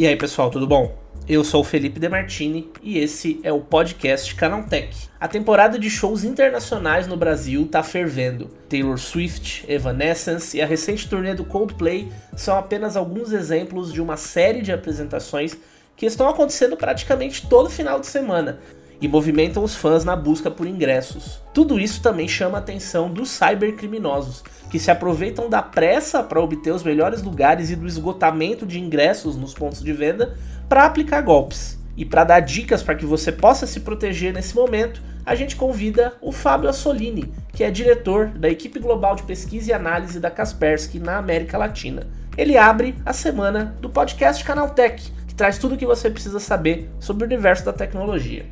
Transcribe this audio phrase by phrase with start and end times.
[0.00, 0.96] E aí, pessoal, tudo bom?
[1.28, 5.10] Eu sou o Felipe Demartini e esse é o podcast Canaltech.
[5.20, 8.48] A temporada de shows internacionais no Brasil tá fervendo.
[8.66, 14.16] Taylor Swift, Evanescence e a recente turnê do Coldplay são apenas alguns exemplos de uma
[14.16, 15.56] série de apresentações
[15.94, 18.58] que estão acontecendo praticamente todo final de semana
[19.00, 21.40] e movimentam os fãs na busca por ingressos.
[21.54, 26.72] Tudo isso também chama a atenção dos cybercriminosos, que se aproveitam da pressa para obter
[26.72, 30.36] os melhores lugares e do esgotamento de ingressos nos pontos de venda
[30.68, 31.78] para aplicar golpes.
[31.96, 36.14] E para dar dicas para que você possa se proteger nesse momento, a gente convida
[36.20, 40.98] o Fábio Assolini, que é diretor da equipe global de pesquisa e análise da Kaspersky
[40.98, 42.06] na América Latina.
[42.38, 46.90] Ele abre a semana do podcast Canaltech, que traz tudo o que você precisa saber
[46.98, 48.46] sobre o universo da tecnologia.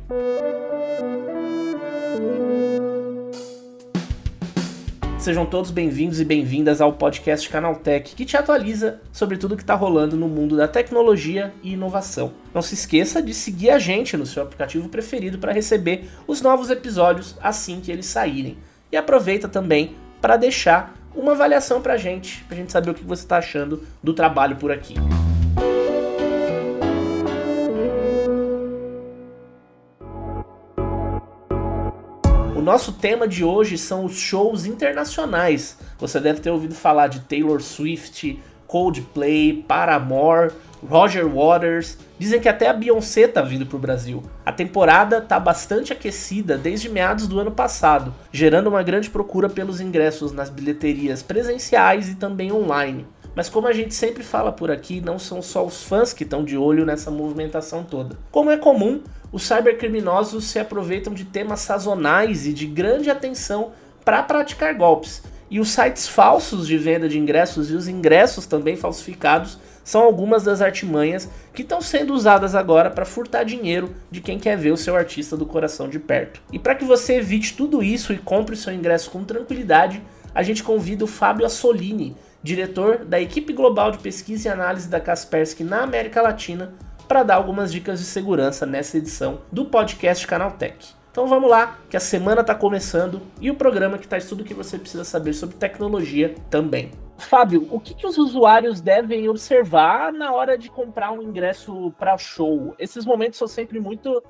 [5.17, 9.75] Sejam todos bem-vindos e bem-vindas ao podcast Canaltech, que te atualiza sobre tudo que está
[9.75, 12.31] rolando no mundo da tecnologia e inovação.
[12.53, 16.69] Não se esqueça de seguir a gente no seu aplicativo preferido para receber os novos
[16.69, 18.57] episódios assim que eles saírem.
[18.89, 22.93] E aproveita também para deixar uma avaliação para a gente, para a gente saber o
[22.93, 24.95] que você está achando do trabalho por aqui.
[32.69, 35.75] Nosso tema de hoje são os shows internacionais.
[35.97, 40.51] Você deve ter ouvido falar de Taylor Swift, Coldplay, Paramore,
[40.87, 41.97] Roger Waters.
[42.19, 44.21] Dizem que até a Beyoncé tá vindo pro Brasil.
[44.45, 49.81] A temporada tá bastante aquecida desde meados do ano passado, gerando uma grande procura pelos
[49.81, 53.07] ingressos nas bilheterias presenciais e também online.
[53.39, 56.43] Mas como a gente sempre fala por aqui, não são só os fãs que estão
[56.43, 58.17] de olho nessa movimentação toda.
[58.29, 63.71] Como é comum, os cybercriminosos se aproveitam de temas sazonais e de grande atenção
[64.03, 65.23] para praticar golpes.
[65.49, 70.43] E os sites falsos de venda de ingressos e os ingressos também falsificados são algumas
[70.43, 74.77] das artimanhas que estão sendo usadas agora para furtar dinheiro de quem quer ver o
[74.77, 76.41] seu artista do coração de perto.
[76.51, 80.03] E para que você evite tudo isso e compre seu ingresso com tranquilidade,
[80.35, 84.99] a gente convida o Fábio Assolini, diretor da equipe global de pesquisa e análise da
[84.99, 86.73] Kaspersky na América Latina,
[87.07, 90.93] para dar algumas dicas de segurança nessa edição do podcast Canaltech.
[91.11, 94.43] Então vamos lá, que a semana está começando e o programa que traz tudo o
[94.45, 96.91] que você precisa saber sobre tecnologia também.
[97.17, 102.17] Fábio, o que, que os usuários devem observar na hora de comprar um ingresso para
[102.17, 102.73] show?
[102.79, 104.23] Esses momentos são sempre muito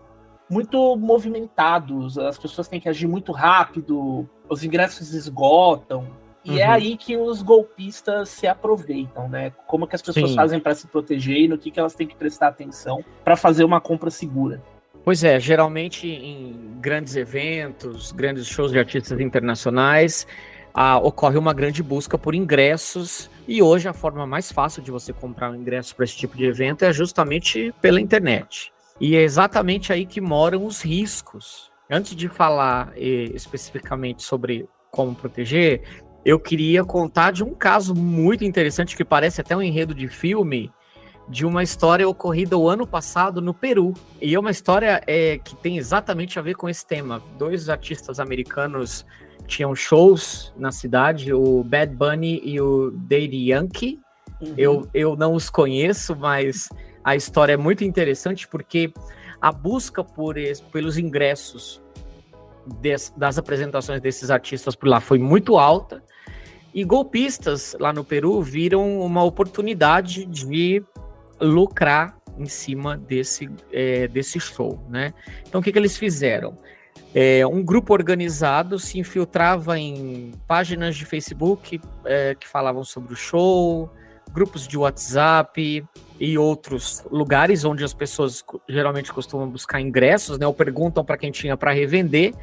[0.49, 6.07] muito movimentados, as pessoas têm que agir muito rápido, os ingressos esgotam.
[6.43, 6.59] E é uhum.
[6.59, 9.51] é aí que os golpistas se aproveitam, né?
[9.67, 10.35] Como que as pessoas Sim.
[10.35, 13.63] fazem para se proteger e no que, que elas têm que prestar atenção para fazer
[13.63, 14.61] uma compra segura.
[15.03, 20.27] Pois é, geralmente em grandes eventos, grandes shows de artistas internacionais,
[20.73, 25.11] ah, ocorre uma grande busca por ingressos e hoje a forma mais fácil de você
[25.11, 28.71] comprar um ingresso para esse tipo de evento é justamente pela internet.
[28.99, 31.71] E é exatamente aí que moram os riscos.
[31.89, 35.81] Antes de falar eh, especificamente sobre como proteger,
[36.25, 40.71] eu queria contar de um caso muito interessante que parece até um enredo de filme,
[41.27, 43.93] de uma história ocorrida o ano passado no Peru.
[44.21, 47.21] E é uma história é, que tem exatamente a ver com esse tema.
[47.37, 49.05] Dois artistas americanos
[49.47, 53.99] tinham shows na cidade, o Bad Bunny e o Daddy Yankee.
[54.41, 54.53] Uhum.
[54.57, 56.69] Eu, eu não os conheço, mas
[57.03, 58.91] a história é muito interessante porque
[59.41, 60.35] a busca por,
[60.71, 61.81] pelos ingressos
[62.81, 66.03] des, das apresentações desses artistas por lá foi muito alta
[66.73, 70.83] e golpistas lá no Peru viram uma oportunidade de
[71.39, 75.13] lucrar em cima desse, é, desse show, né?
[75.47, 76.57] Então, o que, que eles fizeram?
[77.13, 83.15] É, um grupo organizado se infiltrava em páginas de Facebook é, que falavam sobre o
[83.15, 83.89] show,
[84.31, 85.83] grupos de WhatsApp
[86.19, 90.45] e outros lugares onde as pessoas geralmente costumam buscar ingressos, né?
[90.45, 92.33] Ou perguntam para quem tinha para revender,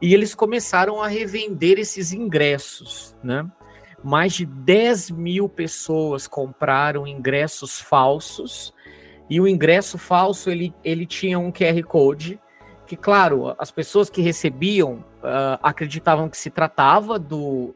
[0.00, 3.46] e eles começaram a revender esses ingressos, né?
[4.04, 8.74] Mais de 10 mil pessoas compraram ingressos falsos,
[9.30, 12.38] e o ingresso falso ele, ele tinha um QR Code,
[12.86, 17.74] que, claro, as pessoas que recebiam uh, acreditavam que se tratava do,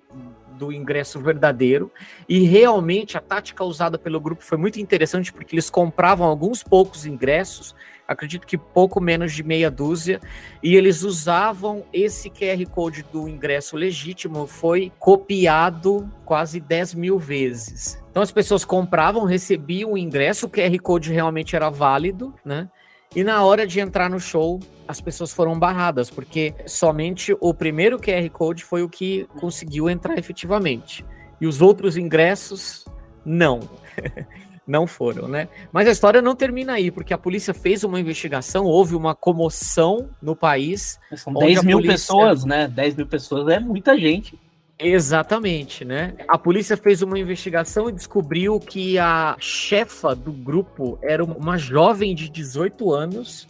[0.58, 1.90] do ingresso verdadeiro,
[2.28, 7.06] e realmente a tática usada pelo grupo foi muito interessante, porque eles compravam alguns poucos
[7.06, 7.74] ingressos
[8.08, 10.18] acredito que pouco menos de meia dúzia,
[10.62, 18.02] e eles usavam esse QR Code do ingresso legítimo, foi copiado quase 10 mil vezes.
[18.10, 22.68] Então as pessoas compravam, recebiam o ingresso, o QR Code realmente era válido, né?
[23.14, 27.98] E na hora de entrar no show, as pessoas foram barradas, porque somente o primeiro
[27.98, 31.04] QR Code foi o que conseguiu entrar efetivamente.
[31.40, 32.84] E os outros ingressos,
[33.24, 33.60] não.
[34.68, 35.48] não foram, né?
[35.72, 40.10] Mas a história não termina aí, porque a polícia fez uma investigação, houve uma comoção
[40.20, 41.00] no país.
[41.16, 41.94] São 10 mil polícia...
[41.94, 42.68] pessoas, né?
[42.68, 44.38] 10 mil pessoas é muita gente.
[44.78, 46.14] Exatamente, né?
[46.28, 52.14] A polícia fez uma investigação e descobriu que a chefa do grupo era uma jovem
[52.14, 53.48] de 18 anos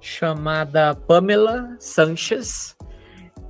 [0.00, 2.74] chamada Pamela Sanchez.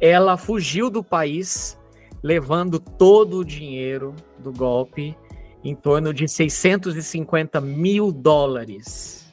[0.01, 1.79] Ela fugiu do país
[2.23, 5.17] levando todo o dinheiro do golpe,
[5.65, 9.33] em torno de 650 mil dólares.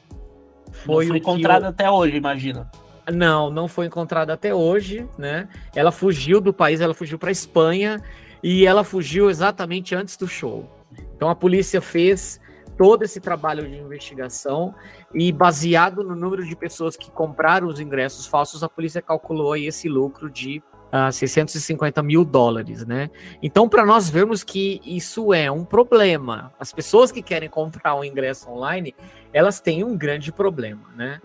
[0.84, 2.70] Foi, foi encontrada até hoje, imagina.
[3.12, 5.48] Não, não foi encontrada até hoje, né?
[5.74, 8.00] Ela fugiu do país, ela fugiu para Espanha
[8.42, 10.68] e ela fugiu exatamente antes do show.
[11.16, 12.40] Então a polícia fez
[12.78, 14.74] todo esse trabalho de investigação
[15.14, 19.66] e baseado no número de pessoas que compraram os ingressos falsos, a polícia calculou aí
[19.66, 20.62] esse lucro de
[20.92, 23.10] ah, 650 mil dólares, né?
[23.42, 28.04] Então, para nós vermos que isso é um problema, as pessoas que querem comprar um
[28.04, 28.94] ingresso online,
[29.32, 31.20] elas têm um grande problema, né?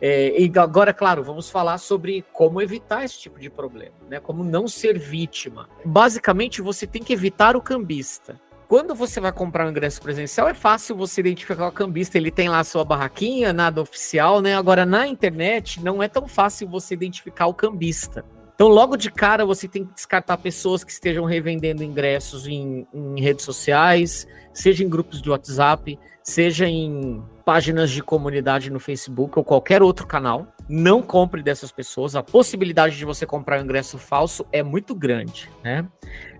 [0.00, 4.20] É, e agora, claro, vamos falar sobre como evitar esse tipo de problema, né?
[4.20, 5.68] Como não ser vítima.
[5.84, 8.40] Basicamente, você tem que evitar o cambista.
[8.68, 12.18] Quando você vai comprar um ingresso presencial, é fácil você identificar o cambista.
[12.18, 14.54] Ele tem lá a sua barraquinha, nada oficial, né?
[14.54, 18.24] Agora, na internet, não é tão fácil você identificar o cambista.
[18.58, 23.20] Então, logo de cara, você tem que descartar pessoas que estejam revendendo ingressos em, em
[23.20, 29.44] redes sociais, seja em grupos de WhatsApp, seja em páginas de comunidade no Facebook ou
[29.44, 30.48] qualquer outro canal.
[30.68, 32.16] Não compre dessas pessoas.
[32.16, 35.86] A possibilidade de você comprar um ingresso falso é muito grande, né?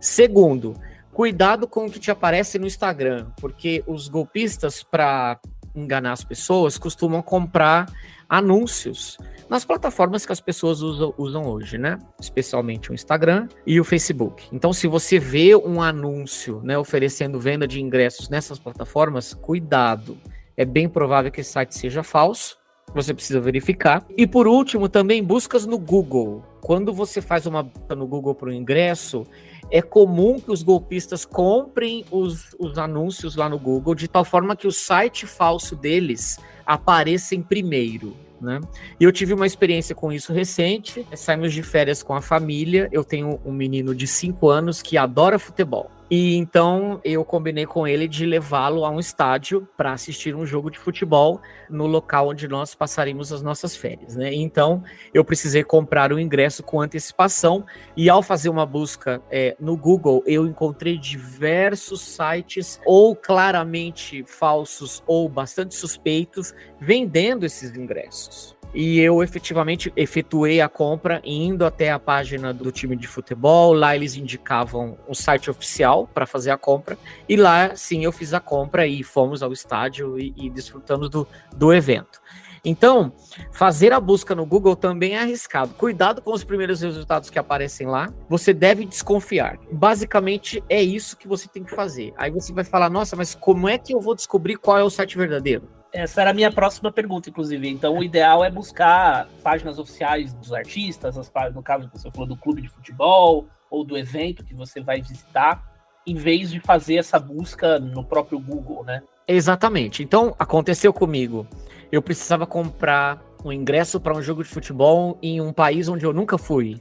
[0.00, 0.74] Segundo,
[1.12, 5.38] cuidado com o que te aparece no Instagram, porque os golpistas, para
[5.72, 7.86] enganar as pessoas, costumam comprar
[8.28, 9.16] anúncios
[9.48, 11.98] nas plataformas que as pessoas usam, usam, hoje, né?
[12.20, 14.46] Especialmente o Instagram e o Facebook.
[14.52, 20.18] Então, se você vê um anúncio, né, oferecendo venda de ingressos nessas plataformas, cuidado
[20.56, 22.58] é bem provável que esse site seja falso.
[22.92, 24.04] Você precisa verificar.
[24.16, 26.42] E por último, também buscas no Google.
[26.60, 29.24] Quando você faz uma busca no Google para o ingresso,
[29.70, 34.56] é comum que os golpistas comprem os, os anúncios lá no Google de tal forma
[34.56, 38.16] que o site falso deles apareça em primeiro.
[38.40, 38.60] Né?
[38.98, 41.06] E eu tive uma experiência com isso recente.
[41.14, 42.88] Saímos de férias com a família.
[42.92, 45.90] Eu tenho um menino de 5 anos que adora futebol.
[46.10, 50.70] E então eu combinei com ele de levá-lo a um estádio para assistir um jogo
[50.70, 54.32] de futebol no local onde nós passaríamos as nossas férias, né?
[54.32, 54.82] Então
[55.12, 57.64] eu precisei comprar o ingresso com antecipação
[57.94, 65.02] e ao fazer uma busca é, no Google eu encontrei diversos sites ou claramente falsos
[65.06, 68.57] ou bastante suspeitos vendendo esses ingressos.
[68.74, 73.72] E eu efetivamente efetuei a compra indo até a página do time de futebol.
[73.72, 76.98] Lá eles indicavam o site oficial para fazer a compra.
[77.28, 81.26] E lá sim eu fiz a compra e fomos ao estádio e, e desfrutamos do,
[81.56, 82.20] do evento.
[82.64, 83.12] Então,
[83.52, 85.74] fazer a busca no Google também é arriscado.
[85.74, 88.12] Cuidado com os primeiros resultados que aparecem lá.
[88.28, 89.58] Você deve desconfiar.
[89.72, 92.12] Basicamente, é isso que você tem que fazer.
[92.16, 94.90] Aí você vai falar: nossa, mas como é que eu vou descobrir qual é o
[94.90, 95.77] site verdadeiro?
[95.92, 97.68] Essa era a minha próxima pergunta, inclusive.
[97.68, 102.10] Então, o ideal é buscar páginas oficiais dos artistas, as páginas, no caso que você
[102.10, 105.62] falou do clube de futebol ou do evento que você vai visitar,
[106.06, 109.02] em vez de fazer essa busca no próprio Google, né?
[109.26, 110.02] Exatamente.
[110.02, 111.46] Então, aconteceu comigo.
[111.90, 116.12] Eu precisava comprar um ingresso para um jogo de futebol em um país onde eu
[116.12, 116.80] nunca fui.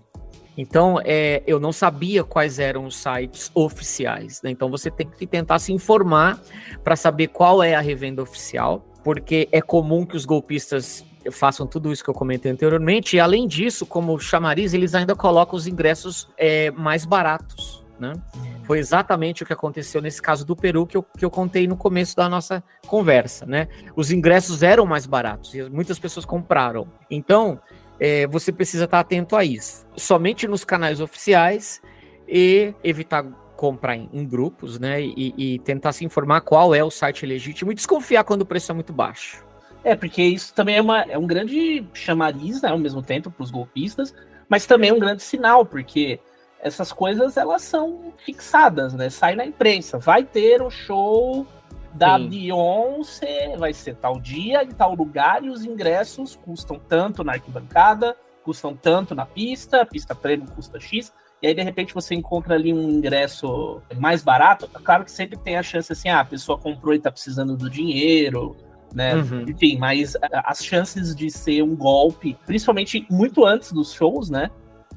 [0.58, 4.42] Então, é, eu não sabia quais eram os sites oficiais.
[4.42, 4.50] Né?
[4.50, 6.42] Então, você tem que tentar se informar
[6.84, 11.94] para saber qual é a revenda oficial porque é comum que os golpistas façam tudo
[11.94, 16.28] isso que eu comentei anteriormente, e além disso, como chamariz, eles ainda colocam os ingressos
[16.38, 17.86] é, mais baratos.
[17.98, 18.12] Né?
[18.66, 21.78] Foi exatamente o que aconteceu nesse caso do Peru que eu, que eu contei no
[21.78, 23.46] começo da nossa conversa.
[23.46, 23.70] Né?
[23.96, 26.86] Os ingressos eram mais baratos e muitas pessoas compraram.
[27.10, 27.62] Então,
[27.98, 29.86] é, você precisa estar atento a isso.
[29.96, 31.82] Somente nos canais oficiais
[32.28, 33.26] e evitar
[33.58, 35.02] comprar em, em grupos, né?
[35.02, 38.72] E, e, tentar se informar qual é o site legítimo e desconfiar quando o preço
[38.72, 39.44] é muito baixo.
[39.84, 43.44] É, porque isso também é, uma, é um grande chamariz, né, ao mesmo tempo, para
[43.44, 44.14] os golpistas,
[44.48, 46.20] mas também é um grande sinal, porque
[46.60, 49.10] essas coisas elas são fixadas, né?
[49.10, 51.46] Sai na imprensa, vai ter o show
[51.94, 52.30] da Sim.
[52.30, 58.16] Beyoncé, vai ser tal dia, em tal lugar, e os ingressos custam tanto na arquibancada,
[58.44, 62.56] custam tanto na pista, a pista prêmio custa X e aí de repente você encontra
[62.56, 66.58] ali um ingresso mais barato, claro que sempre tem a chance assim, ah, a pessoa
[66.58, 68.56] comprou e tá precisando do dinheiro,
[68.94, 69.15] né?
[69.15, 69.46] Uhum.
[69.48, 74.50] Enfim, mas as chances de ser um golpe, principalmente muito antes dos shows, né?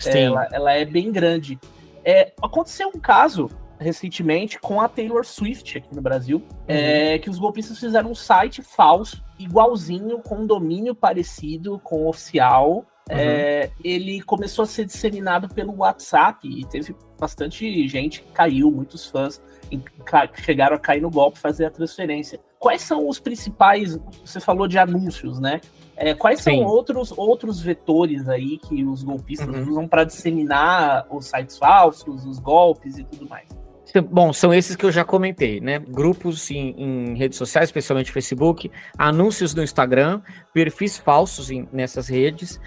[0.06, 1.58] Ela, ela é bem grande.
[2.04, 6.64] É, aconteceu um caso recentemente com a Taylor Swift aqui no Brasil, uhum.
[6.68, 12.08] é, que os golpistas fizeram um site falso, igualzinho, com um domínio parecido com o
[12.08, 12.84] oficial.
[13.10, 13.18] Uhum.
[13.18, 19.06] É, ele começou a ser disseminado pelo WhatsApp e teve bastante gente que caiu, muitos
[19.06, 19.40] fãs
[20.42, 22.40] chegaram a cair no golpe, fazer a transferência.
[22.58, 23.98] Quais são os principais?
[24.24, 25.60] Você falou de anúncios, né?
[25.96, 26.56] É, quais Sim.
[26.56, 29.70] são outros, outros vetores aí que os golpistas uhum.
[29.70, 33.48] usam para disseminar os sites falsos, os golpes e tudo mais?
[34.08, 35.78] Bom, são esses que eu já comentei, né?
[35.78, 40.22] Grupos em, em redes sociais, especialmente Facebook, anúncios no Instagram,
[40.54, 42.60] perfis falsos em, nessas redes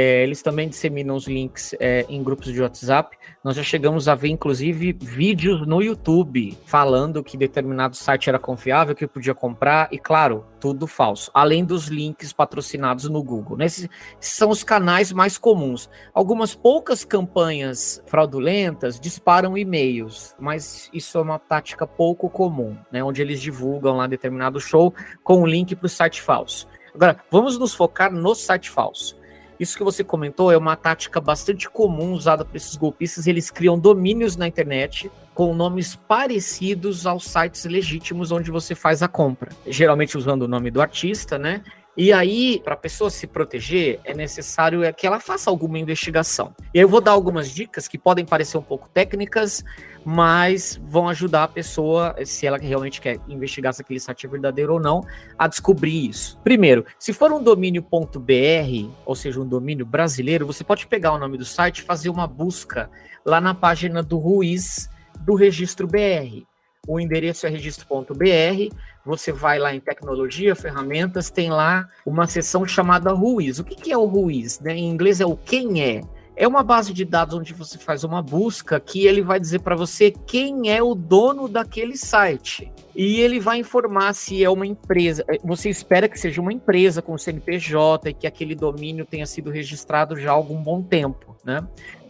[0.00, 3.18] é, eles também disseminam os links é, em grupos de WhatsApp.
[3.42, 8.94] Nós já chegamos a ver, inclusive, vídeos no YouTube falando que determinado site era confiável,
[8.94, 11.32] que podia comprar, e claro, tudo falso.
[11.34, 13.56] Além dos links patrocinados no Google.
[13.56, 13.64] Né?
[13.64, 13.88] Esses
[14.20, 15.90] são os canais mais comuns.
[16.14, 23.02] Algumas poucas campanhas fraudulentas disparam e-mails, mas isso é uma tática pouco comum, né?
[23.02, 26.68] onde eles divulgam lá determinado show com o um link para o site falso.
[26.94, 29.17] Agora, vamos nos focar no site falso.
[29.58, 33.26] Isso que você comentou é uma tática bastante comum usada por esses golpistas.
[33.26, 39.08] Eles criam domínios na internet com nomes parecidos aos sites legítimos onde você faz a
[39.08, 39.50] compra.
[39.66, 41.62] Geralmente usando o nome do artista, né?
[42.00, 46.54] E aí, para a pessoa se proteger, é necessário é que ela faça alguma investigação.
[46.72, 49.64] E eu vou dar algumas dicas que podem parecer um pouco técnicas,
[50.04, 54.74] mas vão ajudar a pessoa, se ela realmente quer investigar se aquele site é verdadeiro
[54.74, 55.00] ou não,
[55.36, 56.38] a descobrir isso.
[56.44, 61.36] Primeiro, se for um domínio.br, ou seja, um domínio brasileiro, você pode pegar o nome
[61.36, 62.88] do site e fazer uma busca
[63.26, 64.88] lá na página do Ruiz
[65.18, 66.46] do Registro BR.
[66.88, 68.74] O endereço é registro.br
[69.08, 73.58] você vai lá em tecnologia, ferramentas, tem lá uma seção chamada Ruiz.
[73.58, 74.60] O que, que é o Ruiz?
[74.60, 74.76] Né?
[74.76, 76.02] Em inglês é o quem é.
[76.36, 79.74] É uma base de dados onde você faz uma busca que ele vai dizer para
[79.74, 82.70] você quem é o dono daquele site.
[82.94, 85.24] E ele vai informar se é uma empresa.
[85.26, 89.50] É, você espera que seja uma empresa com CNPJ e que aquele domínio tenha sido
[89.50, 91.66] registrado já há algum bom tempo, né?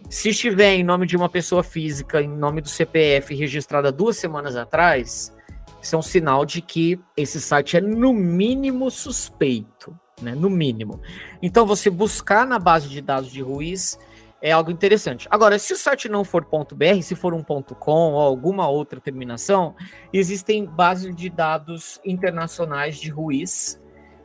[0.08, 4.56] Se estiver em nome de uma pessoa física, em nome do CPF, registrada duas semanas
[4.56, 5.36] atrás,
[5.82, 10.34] isso é um sinal de que esse site é no mínimo suspeito, né?
[10.34, 10.98] No mínimo.
[11.42, 13.98] Então você buscar na base de dados de Ruiz
[14.40, 15.28] é algo interessante.
[15.30, 19.74] Agora, se o site não for .br, se for um .com ou alguma outra terminação,
[20.10, 23.78] existem bases de dados internacionais de Ruiz,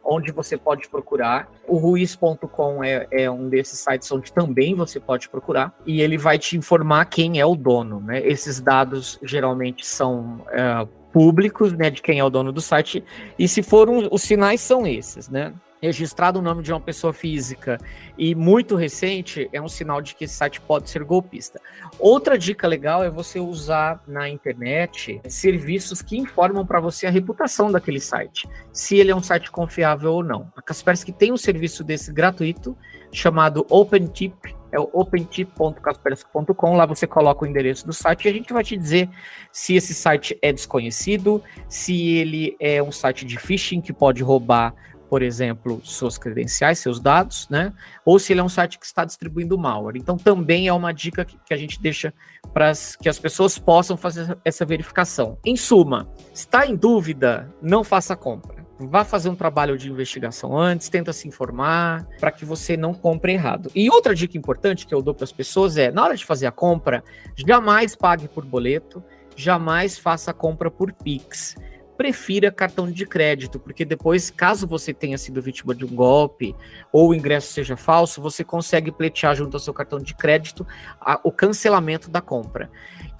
[0.04, 1.50] onde você pode procurar.
[1.68, 6.38] O ruiz.com é, é, um desses sites onde também você pode procurar, e ele vai
[6.38, 8.00] te informar quem é o dono.
[8.00, 8.26] Né?
[8.26, 13.04] Esses dados geralmente são é, públicos, né, de quem é o dono do site,
[13.38, 15.54] e se for um, os sinais são esses, né?
[15.84, 17.78] Registrado o nome de uma pessoa física
[18.18, 21.60] e muito recente, é um sinal de que esse site pode ser golpista.
[22.00, 27.70] Outra dica legal é você usar na internet serviços que informam para você a reputação
[27.70, 30.50] daquele site, se ele é um site confiável ou não.
[30.56, 32.78] A Kaspersky tem um serviço desse gratuito
[33.12, 36.78] chamado OpenTip, é o opentip.kaspersky.com.
[36.78, 39.10] Lá você coloca o endereço do site e a gente vai te dizer
[39.52, 44.74] se esse site é desconhecido, se ele é um site de phishing que pode roubar,
[45.14, 47.72] por exemplo, suas credenciais, seus dados, né?
[48.04, 49.96] Ou se ele é um site que está distribuindo malware.
[49.96, 52.12] Então também é uma dica que a gente deixa
[52.52, 55.38] para que as pessoas possam fazer essa verificação.
[55.46, 60.90] Em suma, está em dúvida, não faça compra Vá fazer um trabalho de investigação antes,
[60.90, 63.70] tenta se informar para que você não compre errado.
[63.76, 66.48] E outra dica importante que eu dou para as pessoas é, na hora de fazer
[66.48, 67.04] a compra,
[67.36, 69.04] jamais pague por boleto,
[69.36, 71.56] jamais faça a compra por Pix.
[71.98, 76.56] Prefira cartão de crédito, porque depois, caso você tenha sido vítima de um golpe
[76.92, 80.66] ou o ingresso seja falso, você consegue pleitear junto ao seu cartão de crédito
[81.00, 82.70] a, o cancelamento da compra.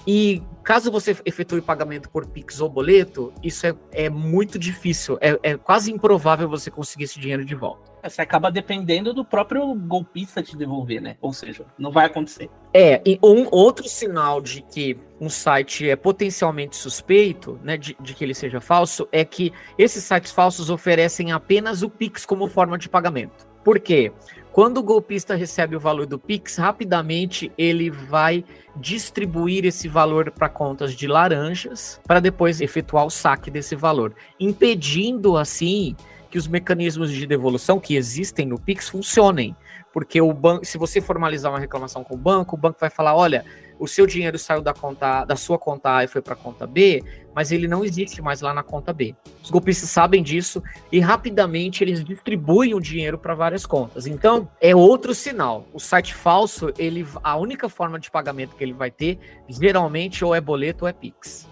[0.06, 5.40] E caso você efetue pagamento por Pix ou boleto, isso é, é muito difícil, é,
[5.42, 7.92] é, quase improvável você conseguir esse dinheiro de volta.
[8.04, 11.16] Você acaba dependendo do próprio golpista te devolver, né?
[11.22, 12.50] Ou seja, não vai acontecer.
[12.74, 18.14] É, e um outro sinal de que um site é potencialmente suspeito, né, de, de
[18.14, 22.78] que ele seja falso, é que esses sites falsos oferecem apenas o Pix como forma
[22.78, 23.48] de pagamento.
[23.64, 24.12] Por quê?
[24.52, 28.44] Quando o golpista recebe o valor do Pix, rapidamente ele vai
[28.76, 35.38] distribuir esse valor para contas de laranjas para depois efetuar o saque desse valor, impedindo
[35.38, 35.96] assim
[36.30, 39.56] que os mecanismos de devolução que existem no Pix funcionem.
[39.94, 43.16] Porque o banco, se você formalizar uma reclamação com o banco, o banco vai falar:
[43.16, 43.46] olha,
[43.80, 46.66] o seu dinheiro saiu da conta da sua conta A e foi para a conta
[46.66, 47.04] B,
[47.36, 49.16] mas ele não existe mais lá na conta B.
[49.44, 50.62] Os golpistas sabem disso
[50.92, 54.06] e rapidamente eles distribuem o dinheiro para várias contas.
[54.06, 55.68] Então, é outro sinal.
[55.74, 60.34] O site falso, ele a única forma de pagamento que ele vai ter, geralmente ou
[60.34, 61.48] é boleto ou é Pix.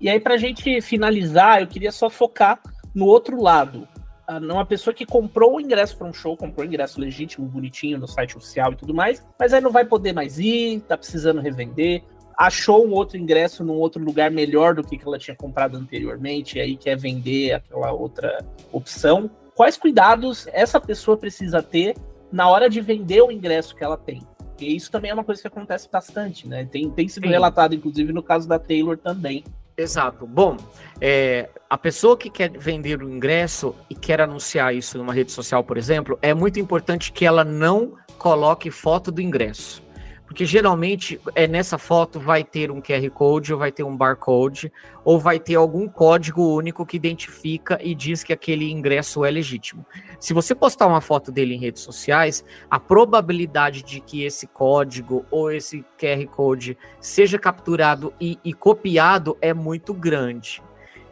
[0.00, 2.60] E aí, para a gente finalizar, eu queria só focar
[2.94, 3.88] no outro lado.
[4.26, 7.98] Ah, uma pessoa que comprou o ingresso para um show, comprou o ingresso legítimo, bonitinho,
[7.98, 11.40] no site oficial e tudo mais, mas aí não vai poder mais ir, tá precisando
[11.40, 12.02] revender,
[12.36, 16.58] achou um outro ingresso num outro lugar melhor do que, que ela tinha comprado anteriormente,
[16.58, 19.30] e aí quer vender aquela outra opção.
[19.54, 21.96] Quais cuidados essa pessoa precisa ter
[22.30, 24.20] na hora de vender o ingresso que ela tem?
[24.38, 26.64] Porque isso também é uma coisa que acontece bastante, né?
[26.64, 27.30] Tem, tem sido Sim.
[27.30, 29.44] relatado, inclusive, no caso da Taylor também.
[29.76, 30.26] Exato.
[30.26, 30.56] Bom,
[31.00, 35.62] é, a pessoa que quer vender o ingresso e quer anunciar isso numa rede social,
[35.62, 39.85] por exemplo, é muito importante que ela não coloque foto do ingresso.
[40.26, 44.72] Porque geralmente é nessa foto vai ter um QR Code, ou vai ter um barcode,
[45.04, 49.86] ou vai ter algum código único que identifica e diz que aquele ingresso é legítimo.
[50.18, 55.24] Se você postar uma foto dele em redes sociais, a probabilidade de que esse código
[55.30, 60.60] ou esse QR Code seja capturado e, e copiado é muito grande.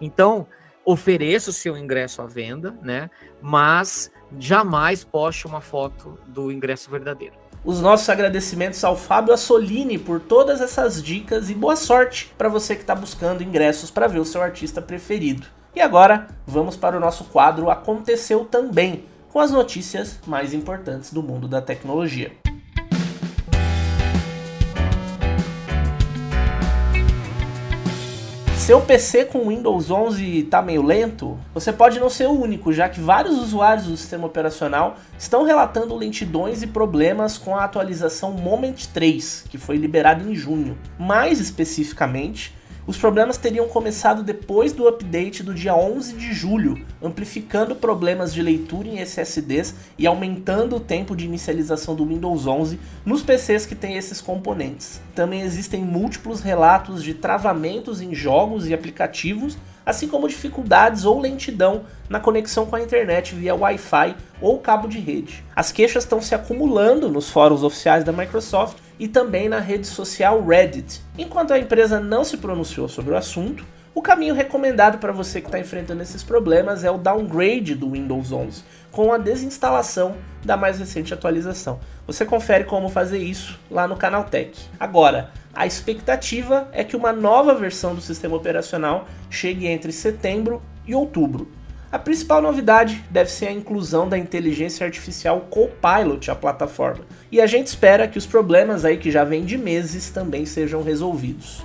[0.01, 0.47] Então,
[0.85, 3.09] ofereça o seu ingresso à venda, né?
[3.41, 7.44] Mas jamais poste uma foto do ingresso verdadeiro.
[7.65, 12.75] Os nossos agradecimentos ao Fábio Assolini por todas essas dicas e boa sorte para você
[12.75, 15.47] que está buscando ingressos para ver o seu artista preferido.
[15.75, 21.23] E agora, vamos para o nosso quadro Aconteceu Também, com as notícias mais importantes do
[21.23, 22.33] mundo da tecnologia.
[28.65, 31.39] Seu PC com Windows 11 está meio lento?
[31.53, 35.95] Você pode não ser o único, já que vários usuários do sistema operacional estão relatando
[35.95, 40.79] lentidões e problemas com a atualização Moment 3, que foi liberada em junho.
[40.99, 42.55] Mais especificamente,
[42.87, 48.43] os problemas teriam começado depois do update do dia 11 de julho, amplificando problemas de
[48.43, 53.75] leitura em SSDs e aumentando o tempo de inicialização do Windows 11 nos PCs que
[53.75, 55.01] têm esses componentes.
[55.15, 61.83] Também existem múltiplos relatos de travamentos em jogos e aplicativos, assim como dificuldades ou lentidão
[62.09, 65.45] na conexão com a internet via Wi-Fi ou cabo de rede.
[65.55, 70.45] As queixas estão se acumulando nos fóruns oficiais da Microsoft e também na rede social
[70.45, 71.03] Reddit.
[71.19, 75.47] Enquanto a empresa não se pronunciou sobre o assunto, o caminho recomendado para você que
[75.47, 80.81] está enfrentando esses problemas é o downgrade do Windows 11, com a desinstalação da mais
[80.81, 81.79] recente atualização.
[82.05, 84.69] Você confere como fazer isso lá no Canaltech.
[84.81, 90.95] Agora, a expectativa é que uma nova versão do sistema operacional chegue entre setembro e
[90.95, 91.49] outubro.
[91.93, 97.47] A principal novidade deve ser a inclusão da inteligência artificial Copilot à plataforma, e a
[97.47, 101.63] gente espera que os problemas aí que já vêm de meses também sejam resolvidos.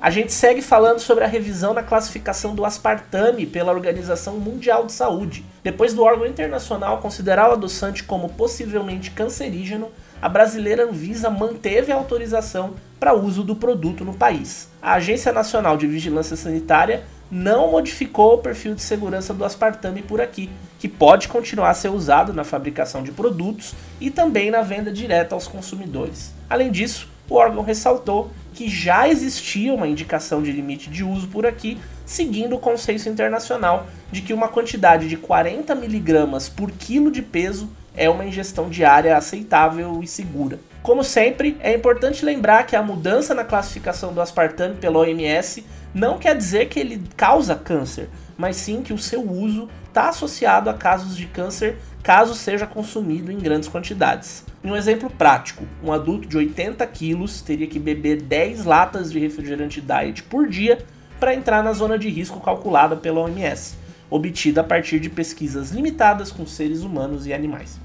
[0.00, 4.92] A gente segue falando sobre a revisão da classificação do aspartame pela Organização Mundial de
[4.92, 5.44] Saúde.
[5.62, 9.90] Depois do órgão internacional considerar o adoçante como possivelmente cancerígeno,
[10.22, 14.68] a brasileira Anvisa manteve a autorização para uso do produto no país.
[14.82, 20.20] A Agência Nacional de Vigilância Sanitária não modificou o perfil de segurança do aspartame por
[20.20, 24.92] aqui, que pode continuar a ser usado na fabricação de produtos e também na venda
[24.92, 26.34] direta aos consumidores.
[26.48, 31.46] Além disso, o órgão ressaltou que já existia uma indicação de limite de uso por
[31.46, 37.22] aqui, seguindo o consenso internacional de que uma quantidade de 40 mg por quilo de
[37.22, 40.58] peso é uma ingestão diária aceitável e segura.
[40.82, 46.18] Como sempre, é importante lembrar que a mudança na classificação do aspartame pela OMS não
[46.18, 50.74] quer dizer que ele causa câncer, mas sim que o seu uso está associado a
[50.74, 54.44] casos de câncer caso seja consumido em grandes quantidades.
[54.64, 59.18] Em um exemplo prático, um adulto de 80 quilos teria que beber 10 latas de
[59.18, 60.78] refrigerante diet por dia
[61.18, 63.76] para entrar na zona de risco calculada pela OMS,
[64.10, 67.78] obtida a partir de pesquisas limitadas com seres humanos e animais.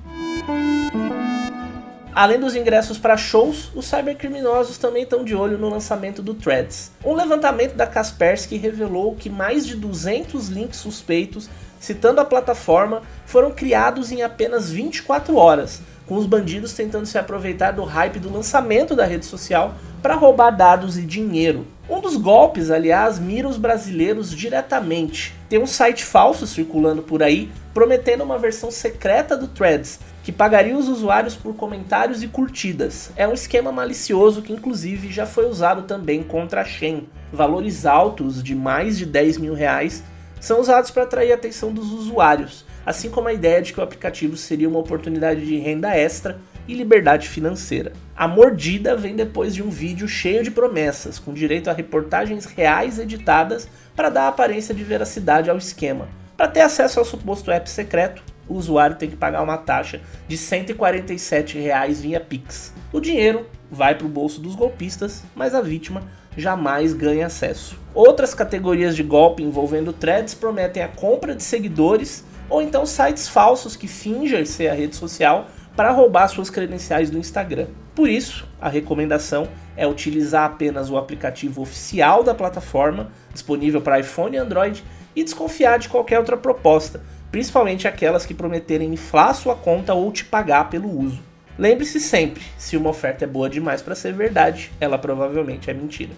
[2.15, 6.93] Além dos ingressos para shows, os cybercriminosos também estão de olho no lançamento do Threads.
[7.03, 13.51] Um levantamento da Kaspersky revelou que mais de 200 links suspeitos, citando a plataforma, foram
[13.51, 18.95] criados em apenas 24 horas, com os bandidos tentando se aproveitar do hype do lançamento
[18.95, 21.65] da rede social para roubar dados e dinheiro.
[21.89, 25.35] Um dos golpes, aliás, mira os brasileiros diretamente.
[25.49, 30.77] Tem um site falso circulando por aí prometendo uma versão secreta do Threads, que pagaria
[30.77, 33.11] os usuários por comentários e curtidas.
[33.17, 37.09] É um esquema malicioso que, inclusive, já foi usado também contra a Shen.
[37.33, 40.01] Valores altos de mais de 10 mil reais
[40.39, 43.83] são usados para atrair a atenção dos usuários, assim como a ideia de que o
[43.83, 47.93] aplicativo seria uma oportunidade de renda extra e liberdade financeira.
[48.15, 52.99] A mordida vem depois de um vídeo cheio de promessas, com direito a reportagens reais
[52.99, 56.07] editadas para dar aparência de veracidade ao esquema.
[56.37, 60.37] Para ter acesso ao suposto app secreto, o usuário tem que pagar uma taxa de
[60.37, 62.73] 147 reais via Pix.
[62.91, 66.03] O dinheiro vai para o bolso dos golpistas, mas a vítima
[66.37, 67.79] jamais ganha acesso.
[67.93, 73.75] Outras categorias de golpe envolvendo threads prometem a compra de seguidores ou então sites falsos
[73.75, 77.67] que fingem ser a rede social para roubar suas credenciais do Instagram.
[77.93, 84.35] Por isso, a recomendação é utilizar apenas o aplicativo oficial da plataforma, disponível para iPhone
[84.35, 84.83] e Android,
[85.15, 90.25] e desconfiar de qualquer outra proposta, principalmente aquelas que prometerem inflar sua conta ou te
[90.25, 91.19] pagar pelo uso.
[91.57, 96.11] Lembre-se sempre, se uma oferta é boa demais para ser verdade, ela provavelmente é mentira.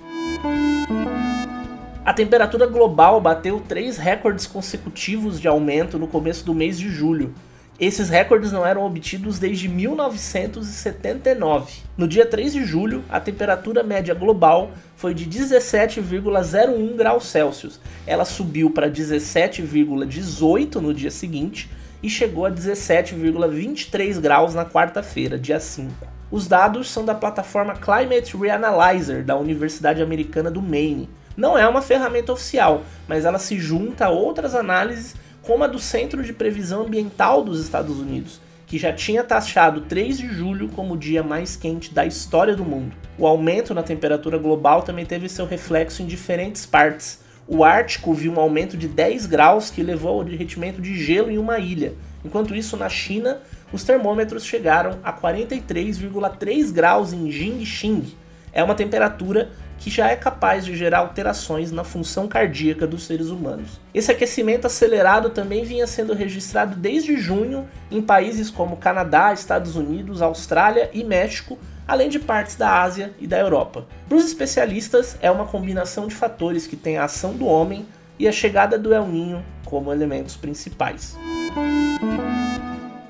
[2.07, 7.35] A temperatura global bateu três recordes consecutivos de aumento no começo do mês de julho.
[7.77, 11.81] Esses recordes não eram obtidos desde 1979.
[11.97, 17.77] No dia 3 de julho, a temperatura média global foi de 17,01 graus Celsius.
[18.05, 21.69] Ela subiu para 17,18 no dia seguinte
[22.01, 25.91] e chegou a 17,23 graus na quarta-feira, dia 5.
[26.31, 31.09] Os dados são da plataforma Climate Reanalyzer da Universidade Americana do Maine.
[31.37, 35.79] Não é uma ferramenta oficial, mas ela se junta a outras análises, como a do
[35.79, 40.95] Centro de Previsão Ambiental dos Estados Unidos, que já tinha taxado 3 de julho como
[40.95, 42.93] o dia mais quente da história do mundo.
[43.17, 48.33] O aumento na temperatura global também teve seu reflexo em diferentes partes o Ártico viu
[48.33, 51.93] um aumento de 10 graus que levou ao derretimento de gelo em uma ilha.
[52.25, 53.39] Enquanto isso, na China,
[53.71, 58.13] os termômetros chegaram a 43,3 graus em Jingxing.
[58.51, 63.27] É uma temperatura que já é capaz de gerar alterações na função cardíaca dos seres
[63.27, 63.79] humanos.
[63.93, 70.21] Esse aquecimento acelerado também vinha sendo registrado desde junho em países como Canadá, Estados Unidos,
[70.21, 73.85] Austrália e México, além de partes da Ásia e da Europa.
[74.07, 77.85] Para os especialistas, é uma combinação de fatores que tem a ação do homem
[78.19, 81.15] e a chegada do El Ninho como elementos principais.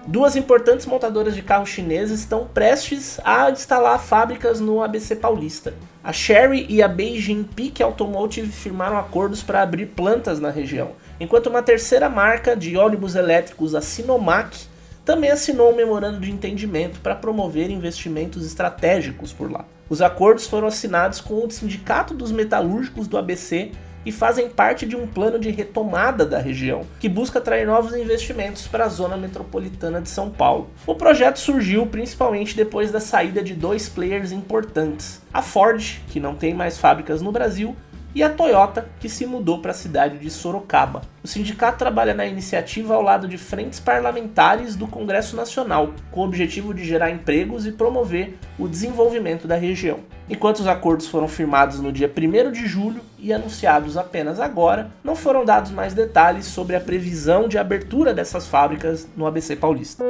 [0.07, 5.73] Duas importantes montadoras de carros chineses estão prestes a instalar fábricas no ABC Paulista.
[6.01, 11.47] A Chery e a Beijing Peak Automotive firmaram acordos para abrir plantas na região, enquanto
[11.47, 14.57] uma terceira marca de ônibus elétricos, a Sinomac,
[15.03, 19.65] também assinou um memorando de entendimento para promover investimentos estratégicos por lá.
[19.89, 23.71] Os acordos foram assinados com o Sindicato dos Metalúrgicos do ABC
[24.05, 28.67] e fazem parte de um plano de retomada da região, que busca atrair novos investimentos
[28.67, 30.69] para a zona metropolitana de São Paulo.
[30.85, 36.35] O projeto surgiu principalmente depois da saída de dois players importantes: a Ford, que não
[36.35, 37.75] tem mais fábricas no Brasil,
[38.17, 41.03] e a Toyota, que se mudou para a cidade de Sorocaba.
[41.23, 46.23] O sindicato trabalha na iniciativa ao lado de frentes parlamentares do Congresso Nacional, com o
[46.23, 49.99] objetivo de gerar empregos e promover o desenvolvimento da região.
[50.27, 55.15] Enquanto os acordos foram firmados no dia 1 de julho e anunciados apenas agora, não
[55.15, 60.03] foram dados mais detalhes sobre a previsão de abertura dessas fábricas no ABC Paulista.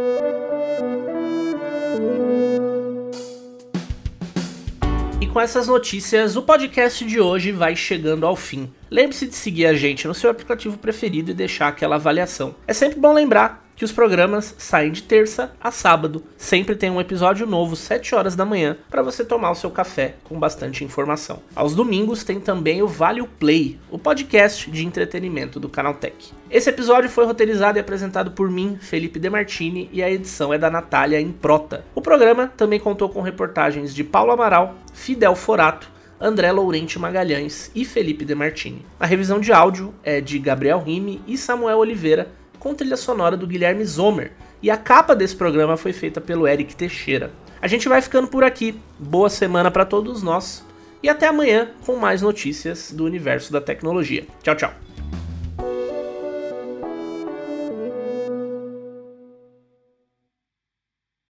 [5.38, 8.74] Com essas notícias, o podcast de hoje vai chegando ao fim.
[8.90, 12.56] Lembre-se de seguir a gente no seu aplicativo preferido e deixar aquela avaliação.
[12.66, 16.24] É sempre bom lembrar que os programas saem de terça a sábado.
[16.36, 20.16] Sempre tem um episódio novo, 7 horas da manhã, para você tomar o seu café
[20.24, 21.44] com bastante informação.
[21.56, 26.34] Aos domingos tem também o Vale o Play, o podcast de entretenimento do Canaltech.
[26.50, 30.72] Esse episódio foi roteirizado e apresentado por mim, Felipe Demartini, e a edição é da
[30.72, 31.86] Natália Improta.
[31.94, 37.86] O programa também contou com reportagens de Paulo Amaral, Fidel Forato, André Laurente Magalhães e
[37.86, 38.84] Felipe Demartini.
[39.00, 42.30] A revisão de áudio é de Gabriel Rime e Samuel Oliveira,
[42.60, 46.76] com trilha sonora do Guilherme Zomer, e a capa desse programa foi feita pelo Eric
[46.76, 47.32] Teixeira.
[47.62, 48.80] A gente vai ficando por aqui.
[49.00, 50.64] Boa semana para todos nós
[51.02, 54.26] e até amanhã com mais notícias do universo da tecnologia.
[54.44, 54.87] Tchau, tchau.